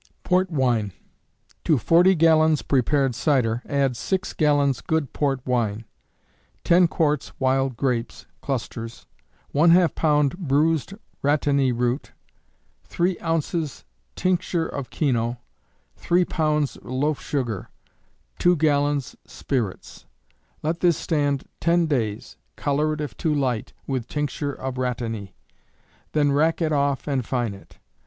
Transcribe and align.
Port 0.23 0.49
Wine. 0.49 0.93
To 1.63 1.77
40 1.77 2.15
gallons 2.15 2.63
prepared 2.63 3.13
cider, 3.13 3.61
add, 3.67 3.95
6 3.95 4.33
gallons 4.33 4.81
good 4.81 5.13
port 5.13 5.45
wine; 5.45 5.85
10 6.63 6.87
quarts 6.87 7.39
wild 7.39 7.77
grapes, 7.77 8.25
(clusters); 8.41 9.05
½ 9.53 9.93
lb. 9.93 10.35
bruised 10.39 10.95
rhatany 11.23 11.71
root; 11.71 12.13
3 12.83 13.19
oz. 13.21 13.83
tincture 14.15 14.65
of 14.67 14.89
kino; 14.89 15.37
3 15.97 16.25
lbs. 16.25 16.79
loaf 16.81 17.21
sugar; 17.21 17.69
2 18.39 18.55
gallons 18.55 19.15
spirits. 19.27 20.07
Let 20.63 20.79
this 20.79 20.97
stand 20.97 21.47
ten 21.59 21.85
days; 21.85 22.37
color 22.55 22.99
if 22.99 23.15
too 23.15 23.35
light, 23.35 23.73
with 23.85 24.07
tincture 24.07 24.53
of 24.53 24.79
rhatany, 24.79 25.33
then 26.13 26.31
rack 26.31 26.59
it 26.59 26.71
off 26.71 27.07
and 27.07 27.23
fine 27.23 27.53
it. 27.53 27.77